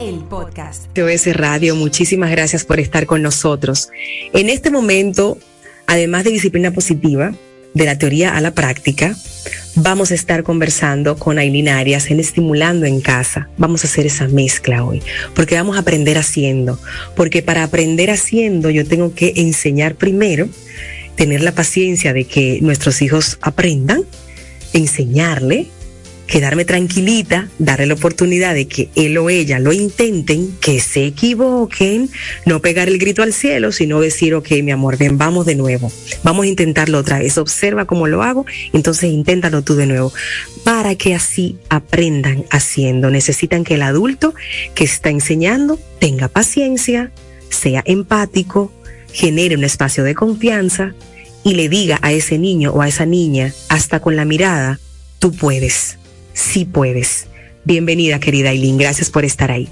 [0.00, 0.86] el podcast.
[0.96, 3.90] SOS Radio, muchísimas gracias por estar con nosotros.
[4.32, 5.38] En este momento,
[5.86, 7.34] además de disciplina positiva,
[7.74, 9.14] de la teoría a la práctica,
[9.76, 13.48] vamos a estar conversando con Aileen Arias en Estimulando en Casa.
[13.58, 15.02] Vamos a hacer esa mezcla hoy,
[15.34, 16.80] porque vamos a aprender haciendo.
[17.14, 20.48] Porque para aprender haciendo yo tengo que enseñar primero,
[21.16, 24.04] tener la paciencia de que nuestros hijos aprendan,
[24.72, 25.68] enseñarle,
[26.30, 32.08] quedarme tranquilita, darle la oportunidad de que él o ella lo intenten, que se equivoquen,
[32.46, 35.90] no pegar el grito al cielo, sino decir, ok, mi amor, ven, vamos de nuevo,
[36.22, 40.12] vamos a intentarlo otra vez, observa cómo lo hago, entonces inténtalo tú de nuevo,
[40.62, 43.10] para que así aprendan haciendo.
[43.10, 44.32] Necesitan que el adulto
[44.76, 47.10] que está enseñando tenga paciencia,
[47.48, 48.72] sea empático,
[49.12, 50.94] genere un espacio de confianza
[51.42, 54.78] y le diga a ese niño o a esa niña, hasta con la mirada,
[55.18, 55.98] tú puedes
[56.32, 57.26] sí puedes.
[57.64, 59.68] Bienvenida, querida Aileen, gracias por estar ahí.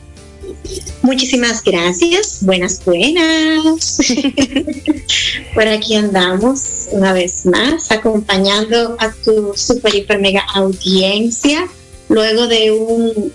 [1.02, 3.98] Muchísimas gracias, buenas, buenas.
[5.54, 11.66] por aquí andamos una vez más, acompañando a tu super, hiper, mega audiencia,
[12.08, 13.32] luego de un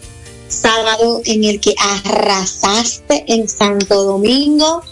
[0.47, 4.83] sábado en el que arrasaste en Santo Domingo.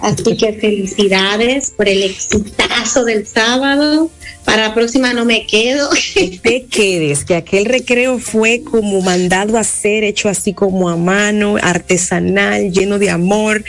[0.00, 4.10] Así que felicidades por el exitazo del sábado
[4.44, 5.88] para la próxima no me quedo.
[6.42, 11.56] te quedes, que aquel recreo fue como mandado a hacer, hecho así como a mano,
[11.60, 13.64] artesanal, lleno de amor.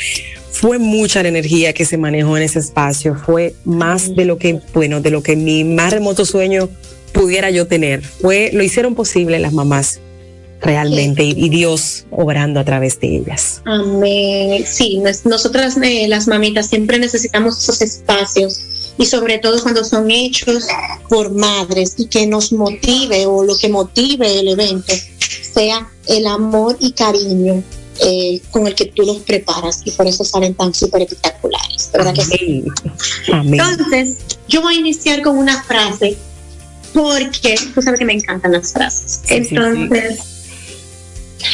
[0.52, 4.60] Fue mucha la energía que se manejó en ese espacio, fue más de lo que,
[4.74, 6.70] bueno, de lo que mi más remoto sueño
[7.12, 8.02] pudiera yo tener.
[8.02, 10.00] Fue, lo hicieron posible las mamás
[10.62, 13.62] realmente y, Dios obrando a través de ellas.
[13.66, 14.64] Amén.
[14.66, 18.62] Sí, nosotras eh, las mamitas siempre necesitamos esos espacios
[18.98, 20.66] y sobre todo cuando son hechos
[21.10, 24.94] por madres y que nos motive o lo que motive el evento
[25.54, 27.64] sea el amor y cariño
[28.04, 31.90] eh, con el que tú los preparas y por eso salen tan súper espectaculares.
[31.94, 32.64] ¿verdad que sí?
[33.28, 34.18] Entonces,
[34.48, 36.18] yo voy a iniciar con una frase
[36.94, 39.22] porque tú sabes que me encantan las frases.
[39.30, 40.20] Entonces,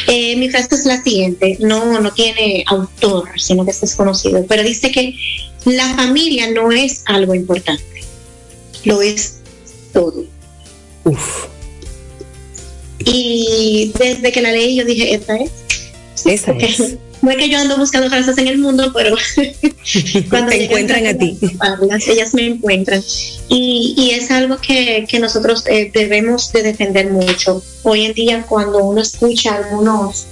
[0.08, 4.64] eh, mi frase es la siguiente, no, no tiene autor, sino que es desconocido, pero
[4.64, 5.14] dice que
[5.66, 7.84] la familia no es algo importante,
[8.86, 9.36] lo es
[9.94, 10.26] todo.
[11.04, 11.46] Uf.
[13.00, 15.52] Y desde que la leí yo dije, esta es.
[16.26, 16.98] Esa es.
[17.22, 19.14] No es que yo ando buscando frases en el mundo, pero
[20.30, 21.38] cuando te encuentran a ti.
[22.08, 23.04] ellas me encuentran.
[23.50, 27.62] Y, es algo que, nosotros eh, debemos de defender mucho.
[27.84, 30.28] Hoy en día cuando uno escucha algunos...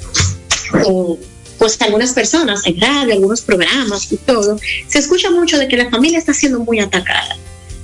[0.88, 1.18] Eh,
[1.58, 5.90] pues algunas personas en radio, algunos programas y todo, se escucha mucho de que la
[5.90, 7.38] familia está siendo muy atacada.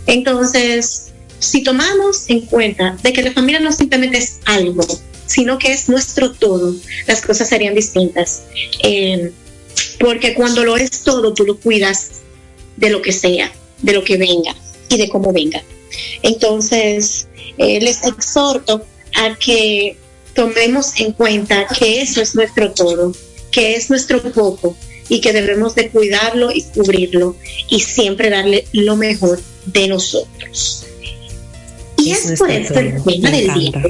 [0.06, 4.86] Entonces, si tomamos en cuenta de que la familia no simplemente es algo,
[5.26, 6.76] sino que es nuestro todo,
[7.08, 8.44] las cosas serían distintas.
[8.84, 9.32] Eh,
[10.00, 12.22] porque cuando lo es todo, tú lo cuidas
[12.78, 13.52] de lo que sea,
[13.82, 14.56] de lo que venga
[14.90, 15.64] y de cómo venga.
[16.22, 18.86] Entonces, eh, les exhorto
[19.16, 19.98] a que
[20.34, 23.14] tomemos en cuenta que eso es nuestro todo
[23.54, 24.76] que es nuestro poco
[25.08, 27.38] y que debemos de cuidarlo y cubrirlo
[27.70, 30.86] y siempre darle lo mejor de nosotros.
[31.98, 33.84] Y es, por esto el tema del día.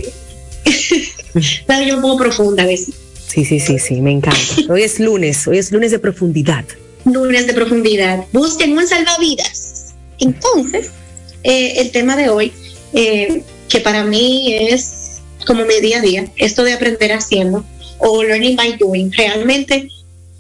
[1.88, 2.94] yo un poco profunda a veces.
[3.28, 4.40] Sí, sí, sí, sí, me encanta.
[4.70, 6.66] Hoy es lunes, hoy es lunes de profundidad.
[7.06, 8.26] Lunes de profundidad.
[8.32, 9.94] Busquen un salvavidas.
[10.20, 10.92] Entonces,
[11.44, 12.52] eh, el tema de hoy,
[12.94, 17.66] eh, que para mí es como mi día a día, esto de aprender haciendo,
[18.04, 19.12] o learning by doing.
[19.12, 19.90] Realmente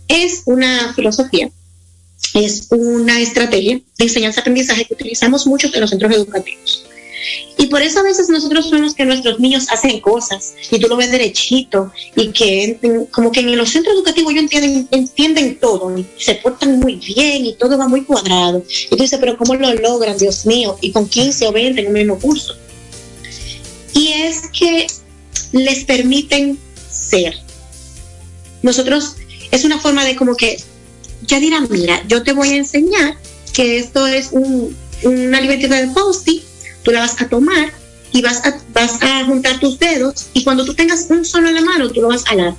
[0.07, 1.49] es una filosofía,
[2.33, 6.85] es una estrategia de enseñanza-aprendizaje que utilizamos mucho en los centros educativos.
[7.57, 10.97] Y por eso a veces nosotros vemos que nuestros niños hacen cosas y tú lo
[10.97, 16.05] ves derechito y que como que en los centros educativos ellos entienden, entienden todo y
[16.17, 18.63] se portan muy bien y todo va muy cuadrado.
[18.67, 20.77] Y tú dices, pero ¿cómo lo logran, Dios mío?
[20.81, 22.53] Y con 15 o 20 en un mismo curso.
[23.93, 24.87] Y es que
[25.53, 26.59] les permiten
[26.89, 27.42] ser
[28.63, 29.15] nosotros
[29.51, 30.57] es una forma de como que
[31.27, 33.17] ya dirán, mira, yo te voy a enseñar
[33.53, 36.27] que esto es un, una libretita de post
[36.81, 37.71] tú la vas a tomar
[38.11, 41.55] y vas a, vas a juntar tus dedos y cuando tú tengas un solo en
[41.55, 42.55] la mano, tú lo vas a alar.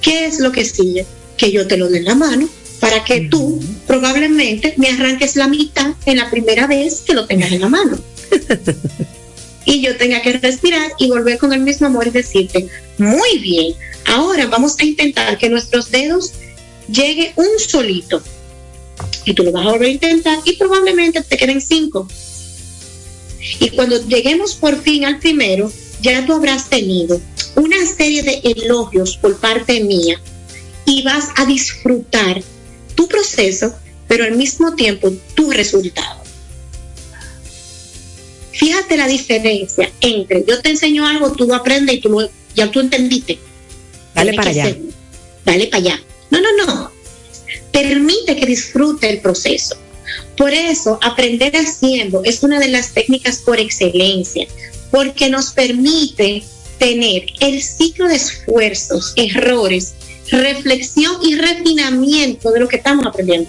[0.00, 1.06] ¿Qué es lo que sigue?
[1.36, 2.48] Que yo te lo dé en la mano
[2.80, 7.52] para que tú probablemente me arranques la mitad en la primera vez que lo tengas
[7.52, 7.98] en la mano.
[9.64, 12.68] y yo tenga que respirar y volver con el mismo amor y decirte,
[12.98, 13.74] muy bien,
[14.06, 16.32] ahora vamos a intentar que nuestros dedos
[16.88, 18.22] llegue un solito.
[19.24, 22.08] Y tú lo vas a volver a intentar y probablemente te queden cinco.
[23.60, 25.70] Y cuando lleguemos por fin al primero,
[26.00, 27.20] ya tú habrás tenido
[27.54, 30.20] una serie de elogios por parte mía
[30.84, 32.42] y vas a disfrutar
[32.94, 33.74] tu proceso,
[34.08, 36.22] pero al mismo tiempo tu resultado.
[38.52, 42.80] Fíjate la diferencia entre yo te enseño algo, tú lo aprendes y tú ya tú
[42.80, 43.38] entendiste.
[44.16, 44.76] Dale para allá.
[45.44, 46.02] dale para allá.
[46.30, 46.90] No, no, no.
[47.70, 49.76] Permite que disfrute el proceso.
[50.36, 54.46] Por eso, aprender haciendo es una de las técnicas por excelencia,
[54.90, 56.42] porque nos permite
[56.78, 59.94] tener el ciclo de esfuerzos, errores,
[60.30, 63.48] reflexión y refinamiento de lo que estamos aprendiendo.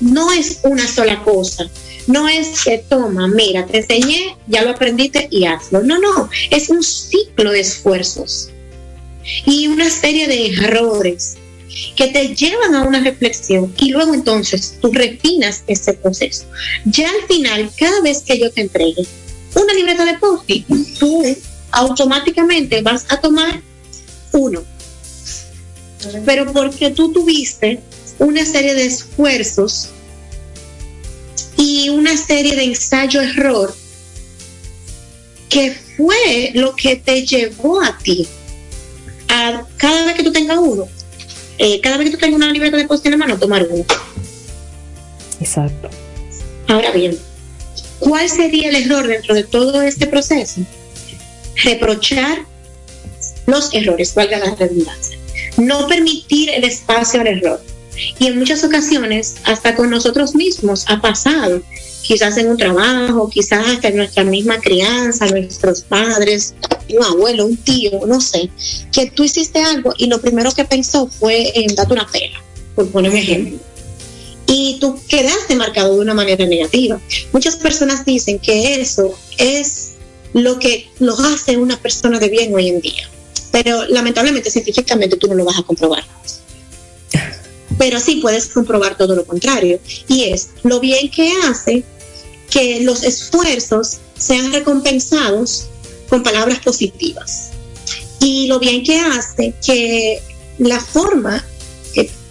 [0.00, 1.68] No es una sola cosa.
[2.06, 5.82] No es que toma, mira, te enseñé, ya lo aprendiste y hazlo.
[5.82, 8.50] No, no, es un ciclo de esfuerzos
[9.46, 11.36] y una serie de errores
[11.96, 16.44] que te llevan a una reflexión y luego entonces tú refinas ese proceso.
[16.84, 19.06] Ya al final, cada vez que yo te entregue
[19.54, 20.50] una libreta de post
[20.98, 21.22] tú
[21.70, 23.60] automáticamente vas a tomar
[24.32, 24.62] uno.
[26.24, 27.80] Pero porque tú tuviste
[28.18, 29.88] una serie de esfuerzos
[31.62, 33.72] y una serie de ensayo-error
[35.48, 38.26] que fue lo que te llevó a ti
[39.28, 40.88] a cada vez que tú tengas uno,
[41.58, 43.84] eh, cada vez que tú tengas una libreta de post en la mano, tomar uno.
[45.40, 45.88] Exacto.
[46.66, 47.16] Ahora bien,
[48.00, 50.62] ¿cuál sería el error dentro de todo este proceso?
[51.62, 52.44] Reprochar
[53.46, 55.16] los errores, valga la redundancia.
[55.58, 57.62] No permitir el espacio al error.
[58.18, 61.62] Y en muchas ocasiones, hasta con nosotros mismos ha pasado,
[62.02, 66.54] quizás en un trabajo, quizás hasta en nuestra misma crianza, nuestros padres,
[66.90, 68.50] un abuelo, un tío, no sé,
[68.92, 72.42] que tú hiciste algo y lo primero que pensó fue en darte una pena,
[72.74, 73.58] por poner un ejemplo.
[74.46, 77.00] Y tú quedaste marcado de una manera negativa.
[77.32, 79.92] Muchas personas dicen que eso es
[80.34, 83.08] lo que los hace una persona de bien hoy en día.
[83.50, 86.04] Pero lamentablemente, científicamente, tú no lo vas a comprobar
[87.78, 89.78] pero sí puedes comprobar todo lo contrario.
[90.08, 91.84] Y es lo bien que hace
[92.50, 95.68] que los esfuerzos sean recompensados
[96.08, 97.50] con palabras positivas.
[98.20, 100.20] Y lo bien que hace que
[100.58, 101.44] la forma,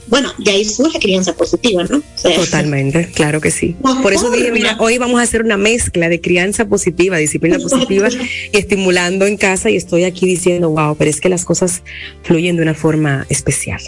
[0.08, 2.02] bueno, de ahí surge crianza positiva, ¿no?
[2.22, 3.76] Totalmente, claro que sí.
[4.02, 8.10] Por eso dije, mira, hoy vamos a hacer una mezcla de crianza positiva, disciplina positiva
[8.54, 11.82] y estimulando en casa y estoy aquí diciendo, wow, pero es que las cosas
[12.24, 13.82] fluyen de una forma especial.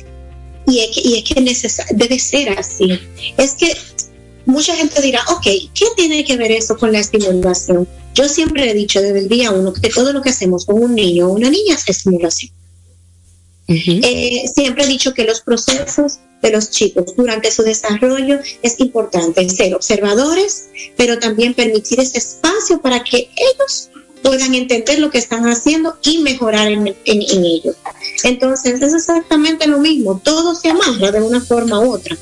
[0.68, 3.00] Y es que, y es que debe ser así.
[3.38, 3.76] Es que
[4.46, 7.88] mucha gente dirá, ok, ¿qué tiene que ver eso con la estimulación?
[8.14, 10.96] Yo siempre he dicho desde el día uno que todo lo que hacemos con un
[10.96, 12.52] niño o una niña es estimulación.
[13.68, 19.48] Eh, siempre he dicho que los procesos de los chicos durante su desarrollo es importante
[19.50, 20.66] ser observadores,
[20.98, 23.90] pero también permitir ese espacio para que ellos
[24.24, 27.76] puedan entender lo que están haciendo y mejorar en, en, ello.
[28.24, 32.18] Entonces, es exactamente lo mismo, todo se amarra de una forma u otra.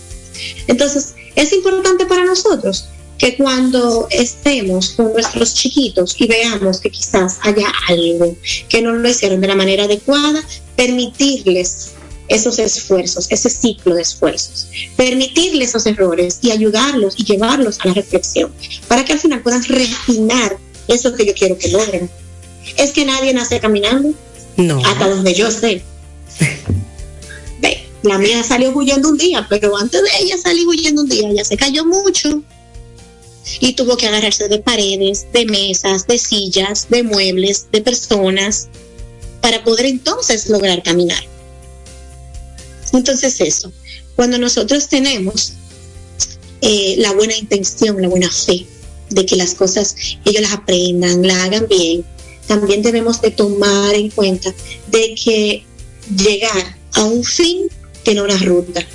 [0.67, 2.85] Entonces, es importante para nosotros
[3.17, 8.35] que cuando estemos con nuestros chiquitos y veamos que quizás haya algo
[8.67, 10.43] que no lo hicieron de la manera adecuada,
[10.75, 11.91] permitirles
[12.27, 17.93] esos esfuerzos, ese ciclo de esfuerzos, permitirles esos errores y ayudarlos y llevarlos a la
[17.93, 18.51] reflexión,
[18.87, 20.57] para que al final puedan refinar
[20.87, 22.09] eso que yo quiero que logren.
[22.77, 24.13] Es que nadie nace caminando.
[24.57, 24.83] No.
[24.85, 25.81] Hasta donde yo sé.
[27.59, 31.29] Ve, la mía salió huyendo un día, pero antes de ella salir huyendo un día,
[31.29, 32.43] ella se cayó mucho
[33.59, 38.69] y tuvo que agarrarse de paredes, de mesas, de sillas, de muebles, de personas,
[39.41, 41.23] para poder entonces lograr caminar.
[42.93, 43.71] Entonces eso,
[44.15, 45.53] cuando nosotros tenemos
[46.61, 48.65] eh, la buena intención, la buena fe,
[49.11, 52.03] de que las cosas ellos las aprendan, las hagan bien,
[52.47, 54.53] también debemos de tomar en cuenta
[54.87, 55.63] de que
[56.15, 57.67] llegar a un fin
[58.03, 58.85] tiene una ruta.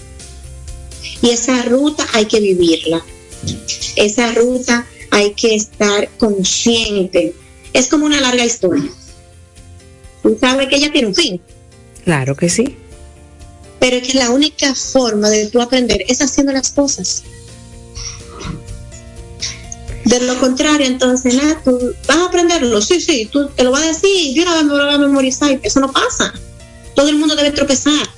[1.23, 3.02] Y esa ruta hay que vivirla.
[3.96, 7.35] Esa ruta hay que estar consciente.
[7.73, 8.90] Es como una larga historia.
[10.23, 11.40] Tú sabes que ella tiene un fin.
[12.04, 12.76] Claro que sí.
[13.78, 17.23] Pero es que la única forma de tú aprender es haciendo las cosas.
[20.07, 21.35] De lo contrario, entonces,
[21.65, 24.77] tú vas a aprenderlo, sí, sí, tú te lo vas a decir, yo no me
[24.77, 26.33] lo voy a memorizar, eso no pasa.
[26.95, 28.09] Todo el mundo debe tropezar.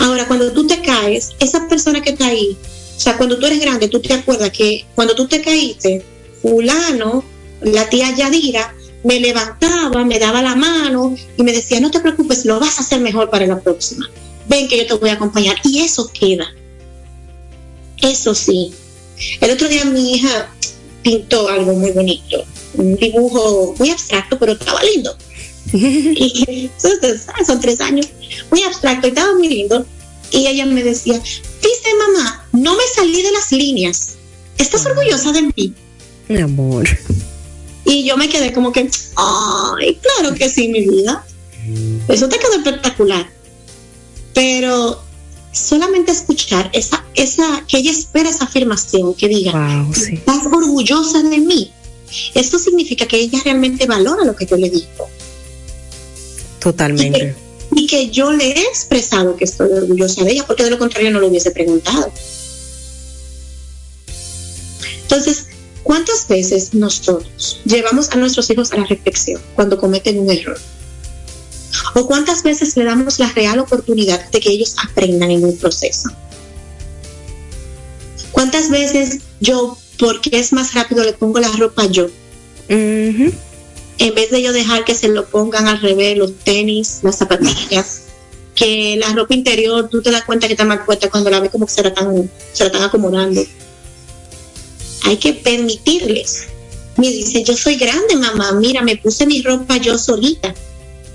[0.00, 2.58] Ahora, cuando tú te caes, esa persona que está ahí,
[2.96, 6.04] o sea, cuando tú eres grande, tú te acuerdas que cuando tú te caíste,
[6.42, 7.24] fulano,
[7.60, 8.74] la tía Yadira,
[9.04, 12.80] me levantaba, me daba la mano y me decía, no te preocupes, lo vas a
[12.80, 14.10] hacer mejor para la próxima.
[14.48, 15.54] Ven que yo te voy a acompañar.
[15.62, 16.48] Y eso queda.
[18.02, 18.72] Eso sí,
[19.40, 20.50] el otro día mi hija
[21.02, 22.44] pintó algo muy bonito,
[22.74, 25.16] un dibujo muy abstracto, pero estaba lindo.
[25.72, 28.08] y son tres años,
[28.50, 29.86] muy abstracto y estaba muy lindo.
[30.30, 34.16] Y ella me decía, viste mamá, no me salí de las líneas.
[34.58, 35.72] ¿Estás orgullosa de mí?
[36.28, 36.86] Mi amor.
[37.84, 41.24] Y yo me quedé como que, ay, claro que sí, mi vida.
[42.08, 43.30] Eso te quedó espectacular.
[44.34, 45.02] Pero
[45.52, 51.72] solamente escuchar esa, esa, que ella espera esa afirmación, que diga, estás orgullosa de mí.
[52.34, 55.08] Esto significa que ella realmente valora lo que yo le digo.
[56.60, 57.34] Totalmente.
[57.74, 61.10] Y que, yo le he expresado que estoy orgullosa de ella, porque de lo contrario
[61.10, 62.10] no lo hubiese preguntado.
[65.02, 65.46] Entonces,
[65.82, 70.58] ¿cuántas veces nosotros llevamos a nuestros hijos a la reflexión cuando cometen un error?
[71.94, 76.10] ¿O cuántas veces le damos la real oportunidad de que ellos aprendan en un proceso?
[78.32, 82.08] ¿Cuántas veces yo, porque es más rápido, le pongo la ropa yo?
[82.68, 88.02] En vez de yo dejar que se lo pongan al revés, los tenis, las zapatillas,
[88.54, 91.50] que la ropa interior, tú te das cuenta que está mal puesta cuando la ves
[91.50, 93.42] como que se la están, se la están acomodando.
[95.04, 96.44] Hay que permitirles.
[96.96, 100.54] Me dice, yo soy grande, mamá, mira, me puse mi ropa yo solita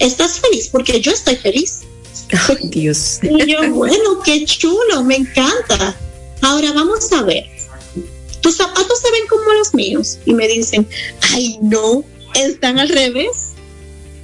[0.06, 0.70] ¿estás feliz?
[0.72, 1.82] Porque yo estoy feliz.
[2.64, 3.20] Dios.
[3.22, 5.96] Y yo, bueno, qué chulo, me encanta.
[6.42, 7.46] Ahora vamos a ver.
[8.42, 10.18] Tus zapatos se ven como los míos.
[10.26, 10.88] Y me dicen,
[11.32, 12.04] ay, no,
[12.36, 13.54] están al revés.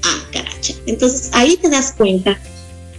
[0.03, 0.73] Ah, caracha.
[0.85, 2.39] Entonces ahí te das cuenta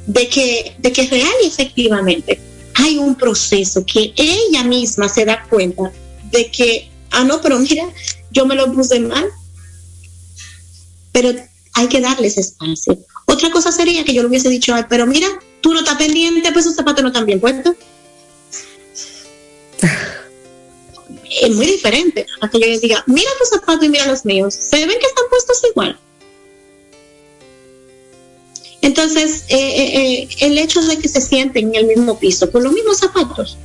[0.06, 2.40] de que, de que real y efectivamente
[2.74, 5.92] hay un proceso que ella misma se da cuenta
[6.30, 7.84] de que, ah, no, pero mira,
[8.30, 9.26] yo me lo puse mal.
[11.12, 11.34] Pero
[11.74, 12.98] hay que darles espacio.
[13.26, 15.28] Otra cosa sería que yo le hubiese dicho, pero mira,
[15.60, 17.76] tú no estás pendiente, pues esos zapatos no están bien puestos.
[21.42, 24.54] es muy diferente a que yo les diga, mira tus zapatos y mira los míos,
[24.54, 25.98] se ven que están puestos igual.
[28.82, 32.64] Entonces, eh, eh, eh, el hecho de que se sienten en el mismo piso con
[32.64, 33.58] los mismos zapatos,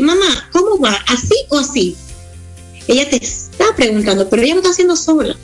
[0.00, 0.94] mamá, ¿cómo va?
[1.08, 1.96] ¿Así o así?
[2.86, 5.36] Ella te está preguntando, pero ella no está haciendo sola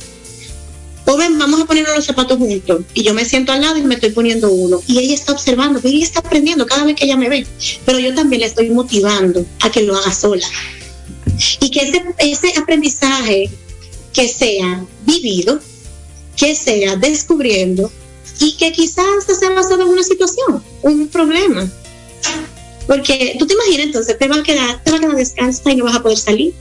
[1.06, 2.82] o ven, vamos a ponernos los zapatos juntos.
[2.94, 4.80] Y yo me siento al lado y me estoy poniendo uno.
[4.86, 7.46] Y ella está observando, y ella está aprendiendo cada vez que ella me ve.
[7.84, 10.46] Pero yo también le estoy motivando a que lo haga sola.
[11.60, 13.50] Y que ese, ese aprendizaje
[14.12, 15.60] que sea vivido,
[16.36, 17.90] que sea descubriendo
[18.40, 21.70] y que quizás sea basado en una situación, un problema.
[22.86, 25.76] Porque tú te imaginas entonces, te va a quedar, te va a quedar descansa y
[25.76, 26.54] no vas a poder salir.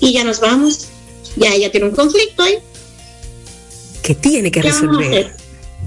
[0.00, 0.86] Y ya nos vamos.
[1.36, 2.58] Ya ella tiene un conflicto ahí
[4.02, 5.34] que tiene que resolver.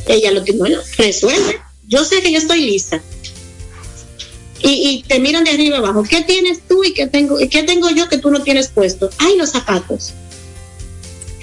[0.08, 1.60] Ella lo tiene, resuelve.
[1.88, 3.02] Yo sé que yo estoy lista.
[4.64, 6.04] Y, te miran de arriba abajo.
[6.04, 9.10] ¿Qué tienes tú y qué tengo, y qué tengo yo que tú no tienes puesto?
[9.18, 10.14] Ay, los zapatos.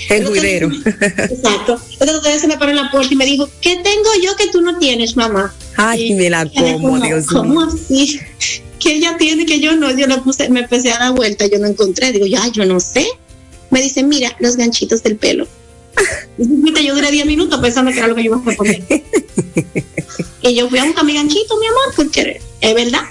[0.08, 0.70] El juidero.
[0.86, 1.80] Exacto.
[1.98, 4.60] Entonces se me paró en la puerta y me dijo, ¿qué tengo yo que tú
[4.60, 5.52] no tienes, mamá?
[5.76, 8.20] Ay, me la como, Dios ¿Cómo así?
[8.78, 9.90] ¿Qué ella tiene que yo no?
[9.96, 12.12] Yo la puse, me empecé a dar vuelta, yo no encontré.
[12.12, 13.04] Digo, ya, yo no sé.
[13.70, 15.48] Me dice, mira, los ganchitos del pelo
[16.38, 18.82] yo duré 10 minutos pensando que era lo que yo iba a poner.
[20.42, 23.02] y yo fui a buscar mi ganchito, mi amor, porque es verdad.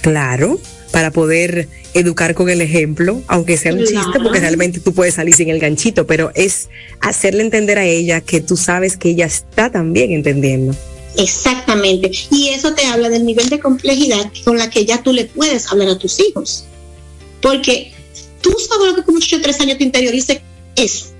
[0.00, 0.60] Claro,
[0.92, 5.34] para poder educar con el ejemplo, aunque sea un chiste, porque realmente tú puedes salir
[5.34, 6.68] sin el ganchito, pero es
[7.00, 10.74] hacerle entender a ella que tú sabes que ella está también entendiendo.
[11.16, 12.10] Exactamente.
[12.30, 15.66] Y eso te habla del nivel de complejidad con la que ya tú le puedes
[15.72, 16.64] hablar a tus hijos.
[17.40, 17.92] Porque
[18.42, 20.42] tú sabes lo que con mucho de tres años te interiorice
[20.76, 21.15] eso.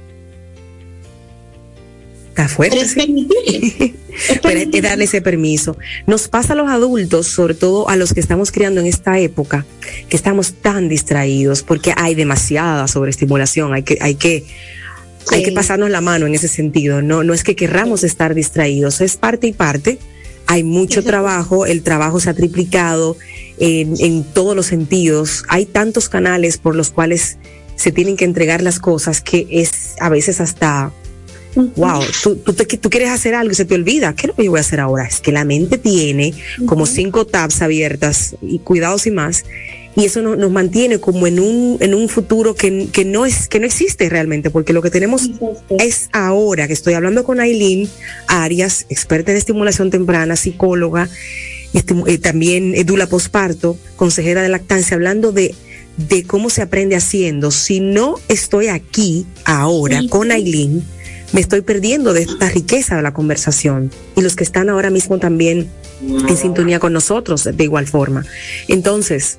[2.36, 2.78] Está fuerte.
[4.42, 5.78] Pero hay que darle ese permiso.
[6.06, 9.64] Nos pasa a los adultos, sobre todo a los que estamos criando en esta época,
[10.10, 13.72] que estamos tan distraídos porque hay demasiada sobreestimulación.
[13.72, 14.44] Hay que, hay que,
[15.32, 17.00] hay que pasarnos la mano en ese sentido.
[17.00, 19.98] No, no es que querramos estar distraídos, es parte y parte.
[20.46, 23.16] Hay mucho trabajo, el trabajo se ha triplicado
[23.58, 25.42] en, en todos los sentidos.
[25.48, 27.38] Hay tantos canales por los cuales
[27.76, 30.92] se tienen que entregar las cosas que es a veces hasta
[31.56, 34.50] wow, tú, tú, quieres hacer algo y se te olvida, ¿qué es lo que yo
[34.50, 35.06] voy a hacer ahora?
[35.06, 36.34] Es que la mente tiene
[36.66, 39.44] como cinco tabs abiertas y cuidados y más.
[39.96, 43.58] y eso nos mantiene como en un, en un futuro que, que, no es, que
[43.58, 45.30] no existe realmente, porque lo que tenemos
[45.78, 47.88] es ahora, que estoy hablando con Aileen
[48.26, 51.08] Arias, experta en estimulación temprana, psicóloga,
[51.72, 55.54] eh, también Edula Posparto, consejera de lactancia, hablando de,
[55.96, 57.50] de cómo se aprende haciendo.
[57.50, 60.82] Si no estoy aquí ahora con Aileen,
[61.32, 63.90] me estoy perdiendo de esta riqueza de la conversación.
[64.16, 65.68] Y los que están ahora mismo también
[66.02, 68.24] en sintonía con nosotros de igual forma.
[68.68, 69.38] Entonces,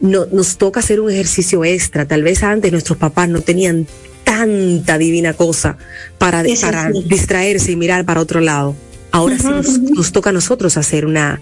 [0.00, 2.06] no, nos toca hacer un ejercicio extra.
[2.06, 3.86] Tal vez antes nuestros papás no tenían
[4.24, 5.76] tanta divina cosa
[6.18, 8.74] para, para distraerse y mirar para otro lado.
[9.10, 9.46] Ahora sí
[9.94, 11.40] nos, toca a nosotros hacer una,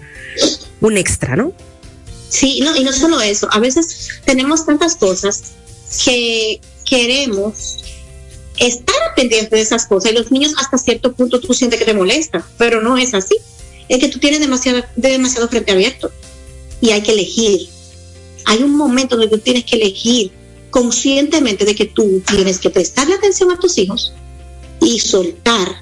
[0.79, 1.53] un extra, ¿no?
[2.29, 5.53] Sí, no, y no solo eso, a veces tenemos tantas cosas
[6.03, 7.82] que queremos
[8.57, 11.93] estar pendientes de esas cosas y los niños hasta cierto punto tú sientes que te
[11.93, 13.37] molesta, pero no es así.
[13.89, 16.11] Es que tú tienes demasiado, demasiado frente abierto
[16.81, 17.69] y hay que elegir
[18.45, 20.31] hay un momento donde tú tienes que elegir
[20.69, 24.13] conscientemente de que tú tienes que prestarle atención a tus hijos
[24.81, 25.81] y soltar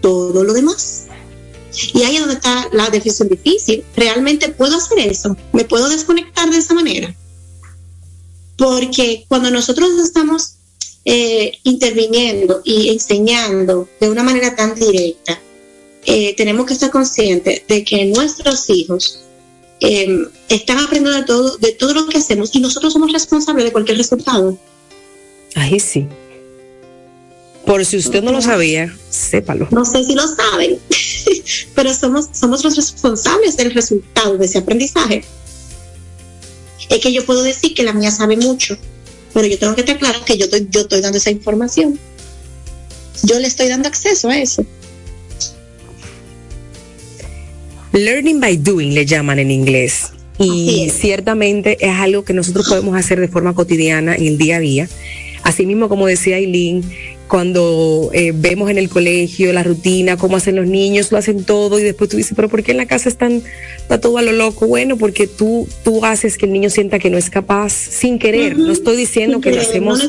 [0.00, 1.06] todo lo demás.
[1.94, 3.84] Y ahí es donde está la decisión difícil.
[3.96, 5.36] ¿Realmente puedo hacer eso?
[5.52, 7.14] ¿Me puedo desconectar de esa manera?
[8.56, 10.56] Porque cuando nosotros estamos
[11.04, 15.40] eh, interviniendo y enseñando de una manera tan directa,
[16.04, 19.20] eh, tenemos que estar conscientes de que nuestros hijos
[19.80, 23.72] eh, están aprendiendo de todo, de todo lo que hacemos y nosotros somos responsables de
[23.72, 24.58] cualquier resultado.
[25.54, 26.06] Ahí sí.
[27.64, 29.68] Por si usted no lo sabía, sépalo.
[29.70, 30.78] No sé si lo saben,
[31.74, 35.24] pero somos, somos los responsables del resultado de ese aprendizaje.
[36.88, 38.76] Es que yo puedo decir que la mía sabe mucho,
[39.32, 41.98] pero yo tengo que estar claro que yo estoy, yo estoy dando esa información.
[43.22, 44.64] Yo le estoy dando acceso a eso.
[47.92, 50.12] Learning by doing le llaman en inglés.
[50.38, 54.60] Y ciertamente es algo que nosotros podemos hacer de forma cotidiana en el día a
[54.60, 54.88] día.
[55.42, 56.82] Asimismo, como decía Eileen,
[57.30, 61.78] cuando eh, vemos en el colegio la rutina, cómo hacen los niños, lo hacen todo
[61.78, 63.44] y después tú dices, pero ¿por qué en la casa están,
[63.76, 64.66] está todo a lo loco?
[64.66, 68.58] Bueno, porque tú, tú haces que el niño sienta que no es capaz sin querer.
[68.58, 70.00] No estoy diciendo que lo hacemos,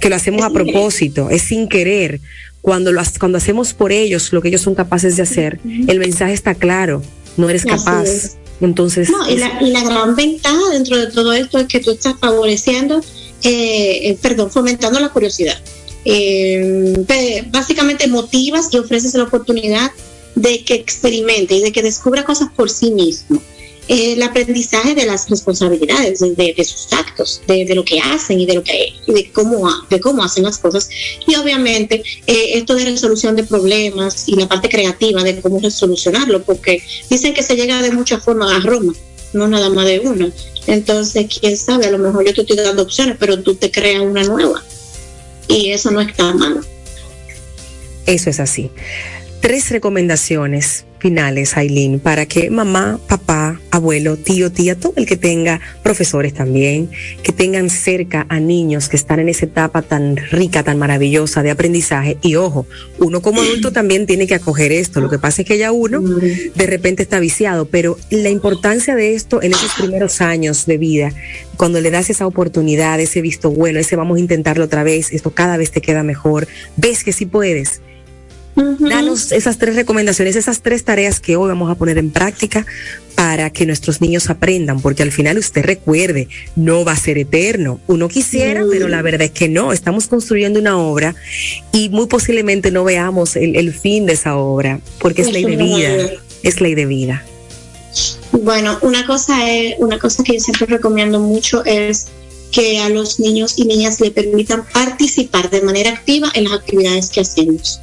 [0.00, 2.20] que lo hacemos a propósito, es sin querer
[2.60, 6.34] cuando, lo, cuando hacemos por ellos lo que ellos son capaces de hacer, el mensaje
[6.34, 7.02] está claro,
[7.36, 8.36] no eres capaz.
[8.60, 9.10] Entonces.
[9.10, 12.14] No, y la, y la, gran ventaja dentro de todo esto es que tú estás
[12.20, 13.00] favoreciendo,
[13.42, 15.58] eh, eh perdón, fomentando la curiosidad.
[16.04, 19.90] Eh, básicamente motivas y ofreces la oportunidad
[20.34, 23.42] de que experimente y de que descubra cosas por sí mismo.
[23.88, 28.62] El aprendizaje de las responsabilidades, de, sus actos, de, lo que hacen y de lo
[28.62, 28.94] que
[29.32, 30.88] cómo hacen las cosas.
[31.26, 36.44] Y obviamente eh, esto de resolución de problemas y la parte creativa de cómo resolucionarlo,
[36.44, 38.94] porque dicen que se llega de muchas formas a Roma,
[39.32, 40.30] no nada más de una.
[40.68, 44.02] Entonces, quién sabe, a lo mejor yo te estoy dando opciones, pero tú te creas
[44.02, 44.62] una nueva
[45.50, 46.60] y eso no está mal.
[48.06, 48.70] Eso es así.
[49.40, 55.60] Tres recomendaciones finales, Aileen, para que mamá, papá, abuelo, tío, tía, todo el que tenga,
[55.82, 56.90] profesores también,
[57.22, 61.50] que tengan cerca a niños que están en esa etapa tan rica, tan maravillosa de
[61.50, 62.18] aprendizaje.
[62.20, 62.66] Y ojo,
[62.98, 65.00] uno como adulto también tiene que acoger esto.
[65.00, 69.14] Lo que pasa es que ya uno de repente está viciado, pero la importancia de
[69.14, 71.12] esto en esos primeros años de vida,
[71.56, 75.30] cuando le das esa oportunidad, ese visto bueno, ese vamos a intentarlo otra vez, esto
[75.30, 77.80] cada vez te queda mejor, ves que sí puedes
[78.78, 82.66] Danos esas tres recomendaciones, esas tres tareas que hoy vamos a poner en práctica
[83.14, 87.80] para que nuestros niños aprendan, porque al final usted recuerde, no va a ser eterno.
[87.86, 89.72] Uno quisiera, pero la verdad es que no.
[89.72, 91.14] Estamos construyendo una obra
[91.72, 96.10] y muy posiblemente no veamos el, fin de esa obra, porque es ley de vida,
[96.42, 97.24] es ley de vida.
[98.32, 102.06] Bueno, una cosa es, una cosa que yo siempre recomiendo mucho es
[102.52, 107.10] que a los niños y niñas le permitan participar de manera activa en las actividades
[107.10, 107.80] que hacemos.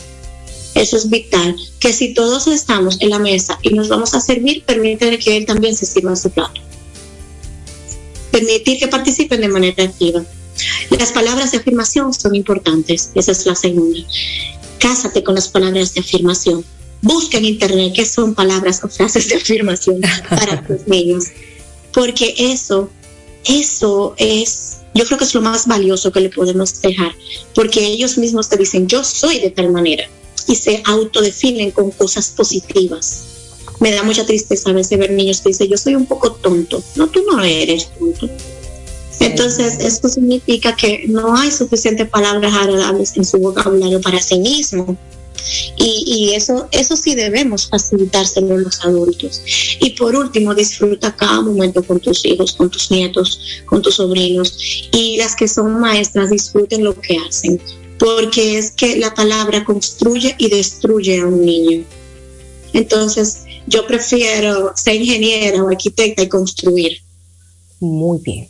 [0.78, 4.64] Eso es vital, que si todos estamos en la mesa y nos vamos a servir,
[4.64, 6.62] permite que él también se sirva su plato.
[8.30, 10.24] Permitir que participen de manera activa.
[10.92, 14.00] Las palabras de afirmación son importantes, esa es la segunda.
[14.78, 16.64] Cásate con las palabras de afirmación.
[17.02, 21.26] Busca en internet qué son palabras o frases de afirmación para tus niños,
[21.92, 22.92] porque eso,
[23.46, 27.16] eso es, yo creo que es lo más valioso que le podemos dejar,
[27.56, 30.08] porque ellos mismos te dicen, yo soy de tal manera
[30.48, 33.24] y se autodefinen con cosas positivas.
[33.80, 36.82] Me da mucha tristeza a veces ver niños que dicen, yo soy un poco tonto.
[36.96, 38.30] No, tú no eres tonto.
[39.20, 44.98] Entonces, esto significa que no hay suficientes palabras agradables en su vocabulario para sí mismo.
[45.78, 49.42] Y, eso, eso sí debemos facilitárselo los adultos.
[49.80, 54.58] Y por último, disfruta cada momento con tus hijos, con tus nietos, con tus sobrinos.
[54.92, 57.62] Y las que son maestras, disfruten lo que hacen.
[58.00, 61.84] Porque es que la palabra construye y destruye a un niño.
[62.74, 67.02] Entonces, yo prefiero ser ingeniera o arquitecta y construir.
[67.80, 68.50] Muy bien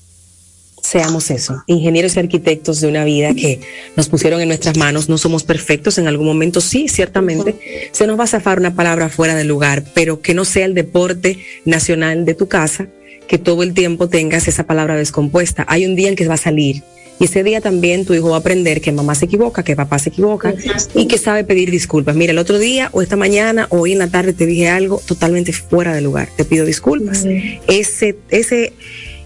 [0.87, 3.59] seamos eso, ingenieros y arquitectos de una vida que
[3.97, 5.09] nos pusieron en nuestras manos.
[5.09, 9.09] No somos perfectos, en algún momento sí, ciertamente se nos va a zafar una palabra
[9.09, 12.87] fuera del lugar, pero que no sea el deporte nacional de tu casa,
[13.27, 15.65] que todo el tiempo tengas esa palabra descompuesta.
[15.67, 16.83] Hay un día en que va a salir.
[17.19, 19.97] Y ese día también tu hijo va a aprender que mamá se equivoca, que papá
[19.97, 20.53] se equivoca
[20.93, 22.15] y que sabe pedir disculpas.
[22.15, 25.01] Mira, el otro día o esta mañana o hoy en la tarde te dije algo
[25.05, 26.29] totalmente fuera de lugar.
[26.37, 27.25] Te pido disculpas.
[27.67, 28.73] Ese, ese,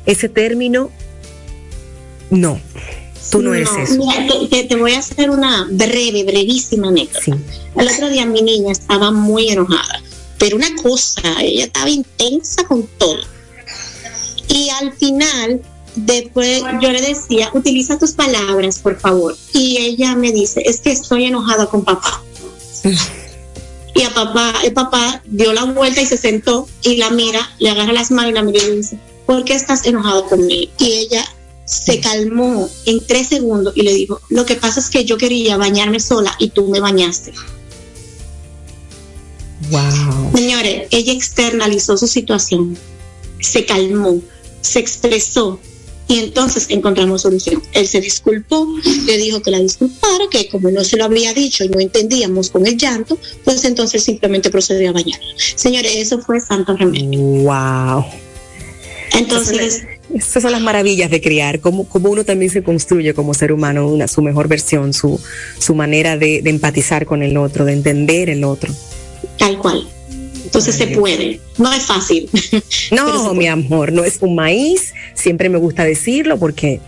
[0.05, 0.89] ese término
[2.31, 2.61] no,
[3.29, 4.01] tú no, eres eso.
[4.49, 7.37] te, voy a hacer una breve, brevísima anécdota.
[7.75, 10.01] El otro día mi niña estaba muy enojada,
[10.39, 13.19] pero una cosa, ella estaba intensa con todo.
[14.47, 15.61] Y al final,
[15.95, 19.35] después yo le decía, utiliza tus palabras, por favor.
[19.53, 22.21] Y ella me dice, es que estoy enojada con papá.
[23.95, 27.69] y a papá, el papá dio la vuelta y se sentó y la mira, le
[27.69, 30.71] agarra las manos y la mira y le dice, ¿por qué estás enojado conmigo?
[30.79, 31.25] Y ella
[31.65, 35.57] se calmó en tres segundos y le dijo, lo que pasa es que yo quería
[35.57, 37.33] bañarme sola y tú me bañaste.
[39.69, 40.31] Wow.
[40.35, 42.77] Señores, ella externalizó su situación,
[43.39, 44.21] se calmó,
[44.61, 45.59] se expresó
[46.11, 47.63] y entonces encontramos solución.
[47.71, 48.67] Él se disculpó,
[49.05, 52.49] le dijo que la disculpara, que como no se lo había dicho y no entendíamos
[52.49, 55.33] con el llanto, pues entonces simplemente procedió a bañarla.
[55.55, 57.17] Señores, eso fue santo remedio.
[57.17, 58.03] Wow.
[59.13, 63.87] Entonces, esas son las maravillas de criar, cómo, uno también se construye como ser humano,
[63.87, 65.17] una, su mejor versión, su,
[65.59, 68.73] su manera de, empatizar con el otro, de entender el otro.
[69.37, 69.87] Tal cual.
[70.51, 72.29] Entonces se puede, no es fácil.
[72.91, 76.81] No, mi amor, no es un maíz, siempre me gusta decirlo porque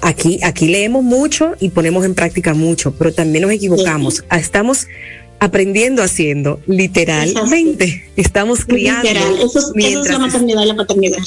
[0.00, 4.22] aquí, aquí leemos mucho y ponemos en práctica mucho, pero también nos equivocamos.
[4.30, 4.86] Estamos
[5.40, 8.04] aprendiendo haciendo, literalmente.
[8.14, 9.08] Estamos criando.
[9.08, 11.18] Eso, es la maternidad y la paternidad.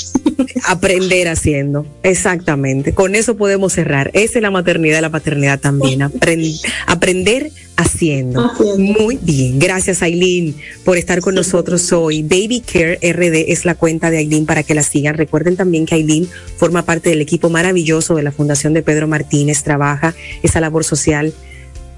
[0.68, 2.94] Aprender haciendo, exactamente.
[2.94, 4.10] Con eso podemos cerrar.
[4.14, 6.02] Esa es la maternidad y la paternidad también.
[6.88, 8.52] aprender haciendo.
[8.78, 9.60] Muy bien.
[9.60, 12.22] Gracias, Aileen, por estar con nosotros hoy.
[12.22, 15.16] Baby Care RD es la cuenta de Aileen para que la sigan.
[15.16, 19.64] Recuerden también que Aileen forma parte del equipo maravilloso de la Fundación de Pedro Martínez.
[19.64, 21.34] Trabaja esa labor social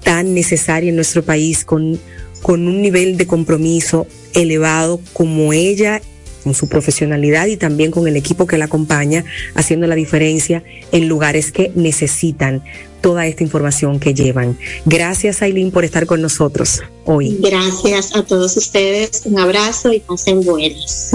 [0.02, 1.98] tan necesaria en nuestro país, con,
[2.42, 6.00] con un nivel de compromiso elevado como ella
[6.46, 9.24] con su profesionalidad y también con el equipo que la acompaña,
[9.56, 12.62] haciendo la diferencia en lugares que necesitan
[13.00, 14.56] toda esta información que llevan.
[14.84, 17.36] Gracias, Aileen, por estar con nosotros hoy.
[17.40, 19.22] Gracias a todos ustedes.
[19.24, 21.10] Un abrazo y pasen buenos.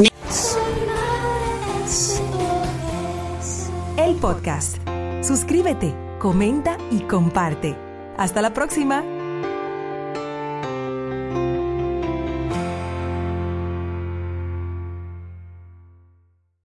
[3.97, 4.75] El podcast.
[5.21, 7.77] Suscríbete, comenta y comparte.
[8.17, 9.20] Hasta la próxima.